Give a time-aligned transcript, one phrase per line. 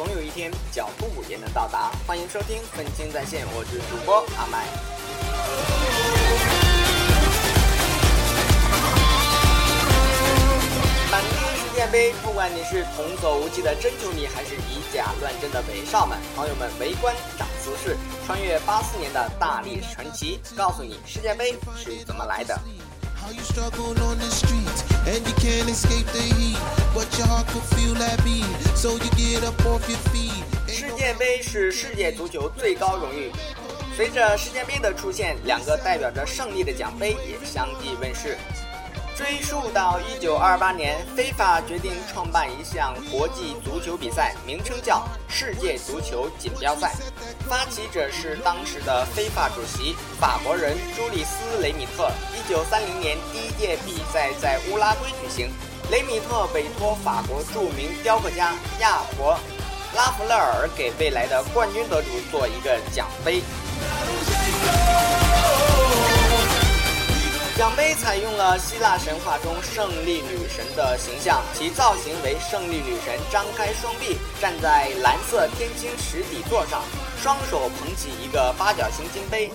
[0.00, 1.92] 总有一天脚步也能到达。
[2.06, 4.66] 欢迎收听《愤青在线》，我是主播阿麦。
[11.10, 22.58] 满天世界杯，不管你是童叟无欺的真球迷，还是以假乱真的伪少们，朋友们围观涨姿势，穿越八四年的大力传奇，告诉你世界杯是怎么来的。
[23.20, 26.58] How you struggle on the streets and you can't escape the heat,
[26.94, 28.44] but your heart could feel that beat.
[28.74, 30.42] So you get up off your feet.
[30.66, 33.30] 世界杯是世界足球最高荣誉。
[33.94, 38.38] 随着世界杯的出现，两个代表着胜利的奖杯也相继问世。
[39.16, 46.94] 追溯到1928年，非法决定创办一项国际足球比赛，名称叫世界足球锦标赛。
[47.48, 52.10] 发起者是当时的非法主席法国人朱利斯·雷米特。
[52.48, 55.50] 1930年第一届比赛在乌拉圭举行，
[55.90, 59.38] 雷米特委托法国著名雕刻家亚伯
[59.94, 63.42] 拉弗勒尔给未来的冠军得主做一个奖杯。
[67.60, 76.82] 奖杯采用了希腊神话中胜利女神的形象，其造型为胜利女神张开双臂站在蓝色天青石底座上，
[77.22, 79.50] 双手捧起一个八角形金杯。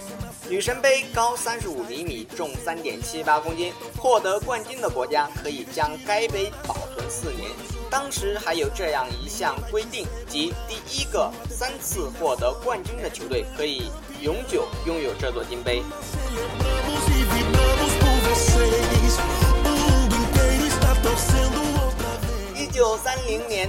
[0.47, 3.73] 女神杯高三十五厘米，重三点七八公斤。
[3.97, 7.49] 获得冠军的国家可以将该杯保存四年。
[7.89, 13.89] 当时还有这样一项规定，即第一个三次获得冠军的球队可以
[14.21, 15.81] 永久拥有这座金杯。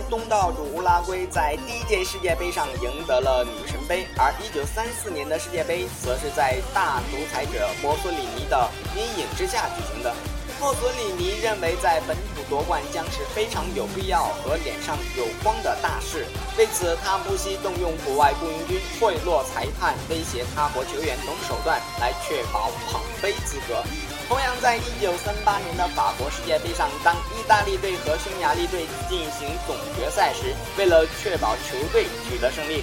[0.09, 10.15] 东道主乌拉圭在第一届世界杯上赢得了女神杯，而一九三四年的世界杯则是在大独裁者墨索里尼的阴影之下举行的。
[10.59, 16.25] 墨索里尼认为在本土夺冠将是非常有必要和脸上有光的大事，
[16.57, 23.83] 为此他不惜动用国外雇佣军、贿赂裁判、威胁他国球员等手段来确保捧杯资格。
[24.29, 32.83] 同样，在1938年的法国世界杯上，当意大利队和匈牙利队进行总决赛时，为了确保球队取得胜利，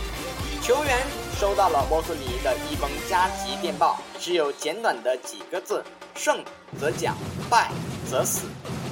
[0.61, 1.05] 球员
[1.37, 5.83] 收到了墨索里尼的一封加急电报，只有简短的几个字
[6.15, 6.41] ：“胜
[6.79, 7.17] 则奖，
[7.49, 7.69] 败
[8.09, 8.45] 则死。”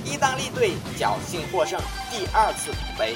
[0.03, 1.79] 意大利队侥幸获胜，
[2.09, 3.15] 第二次捧杯。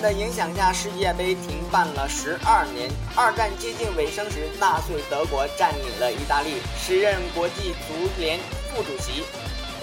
[0.00, 2.90] 的影响下，世界杯停办了十二年。
[3.14, 6.54] 二战接近尾声时，纳粹德国占领了意大利。
[6.78, 8.38] 时任国际足联
[8.74, 9.22] 副主席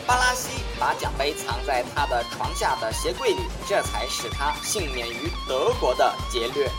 [0.08, 6.70] 巴拉西把奖杯藏在他的床下的鞋柜里，这才使他幸免于德国的劫掠。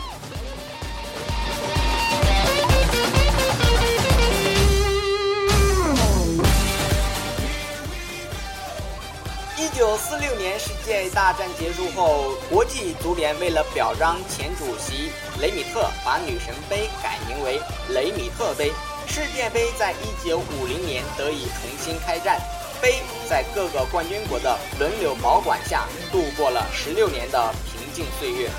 [9.59, 15.11] 一九四六年世界大战结束后，国际足联为了表彰前主席
[15.41, 17.59] 雷米特，把女神杯改名为
[17.89, 18.71] 雷米特杯。
[19.05, 22.39] 世界杯在一九五零年得以重新开战，
[22.81, 28.49] 杯在各个冠军国的轮流保管下，度过了十六年的平静岁月。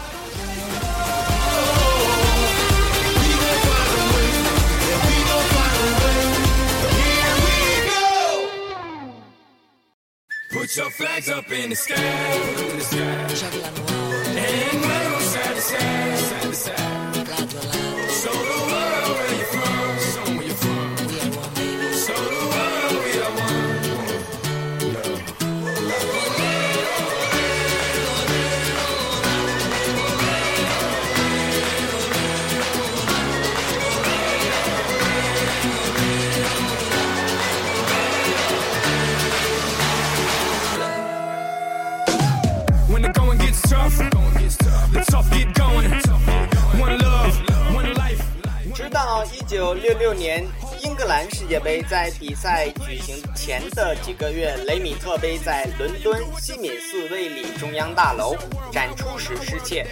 [10.71, 12.99] Put your flags up in the sky, in the sky.
[14.39, 16.10] And wave 'em side to side,
[49.61, 50.43] 九六六年
[50.83, 58.35] 英格兰世界杯在比赛举行前的几个月，雷米特杯在伦敦西敏寺卫理中央大楼
[58.73, 59.87] 展出时失窃，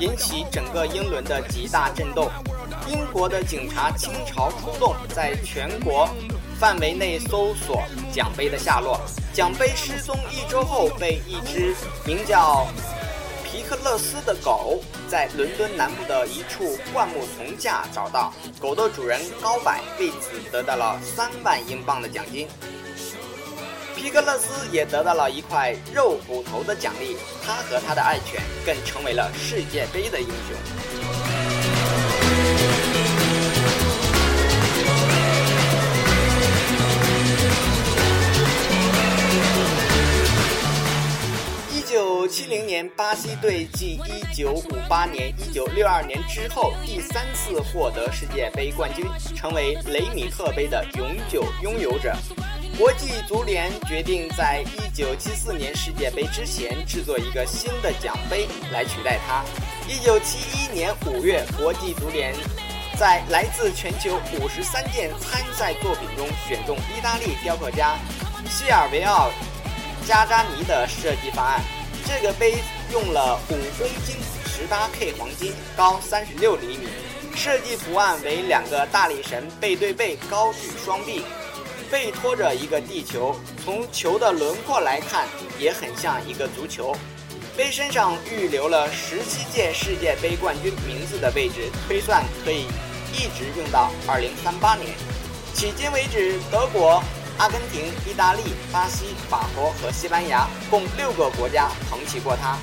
[0.00, 2.28] 引起整个英伦的极大震动。
[2.88, 6.08] 英国的警察倾巢出动，在全国
[6.58, 7.80] 范围内搜索
[8.12, 9.00] 奖杯的下落。
[9.32, 11.72] 奖杯失踪一周后，被一只
[12.04, 12.66] 名叫
[13.52, 22.48] 皮克勒斯的狗在伦敦南部的一处灌木丛下找到，狗的主人高柏为此得到了三万英镑的奖金。
[23.94, 27.14] 皮克勒斯也得到了一块肉骨头的奖励，
[27.44, 31.01] 他和他的爱犬更成为了世界杯的英雄。
[43.22, 52.16] 西队继一九五八年、一九六二年之后第三次获得世界杯冠军，成为雷米特杯的永久拥有者。
[52.76, 59.44] 国际足联决定在一九七四年世界杯之前制作一个新的奖杯来取代它。
[59.86, 62.34] 一九七一年五月，国际足联
[62.98, 67.96] 在来自全球五十三件参赛作品中选中意大利雕刻家
[68.50, 69.30] 西尔维奥·
[70.08, 71.62] 加扎尼的设计方案。
[72.06, 72.58] 这个杯
[72.92, 74.16] 用了五公斤
[74.46, 76.88] 十八 K 黄金，高三十六厘米，
[77.34, 81.22] 设计图案为两个大力神背对背高举双臂，
[81.90, 83.36] 背托着一个地球。
[83.64, 85.26] 从球的轮廓来看，
[85.58, 86.94] 也很像一个足球。
[87.56, 92.66] 杯身上预留了十七届世界杯冠军名字的位置，推算可以
[93.12, 94.88] 一直用到二零三八年。
[95.54, 97.02] 迄今为止，德国。
[97.38, 102.56] 阿根廷、意大利、巴西、法国和西班牙共六个国家捧起过它。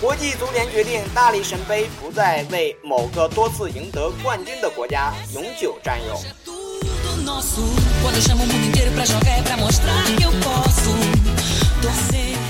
[0.00, 6.20] 国际足联决定，大力神杯不再为某个多次赢得冠军的国家永久占有。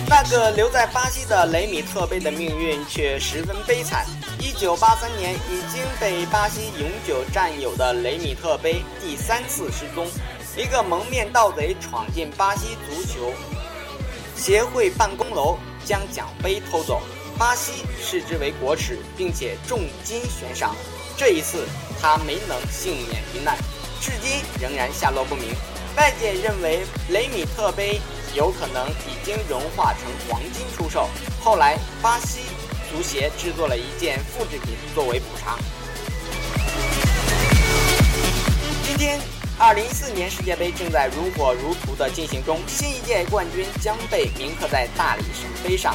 [0.09, 4.07] 那个留在巴西的雷米特杯的命运却十分悲惨。
[4.41, 10.07] 一九八三年，已经被巴西永久占有的雷米特杯第三次失踪。
[10.57, 13.31] 一个蒙面盗贼闯进巴西足球
[14.35, 17.03] 协会办公楼，将奖杯偷走。
[17.39, 20.75] 巴西视之为国耻，并且重金悬赏。
[21.15, 21.67] 这一次，
[22.01, 23.59] 他没能幸免于难，
[24.01, 25.55] 至今仍然下落不明。
[25.95, 28.01] 外界认为雷米特杯
[28.35, 31.11] 有可能已经融化成黄金出售。
[31.45, 32.41] 后来，巴西
[32.91, 35.59] 足协制作了一件复制品作为补偿。
[38.97, 39.21] 今天。
[39.59, 45.95] 二零一四年世界杯正在如火如荼的进行中，新一届冠军将被铭刻在大理石碑上。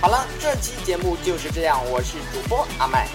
[0.00, 3.08] 好了，这期节目就是这样，我是主播阿麦。